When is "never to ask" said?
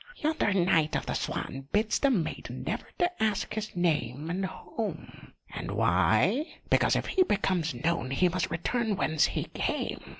2.63-3.53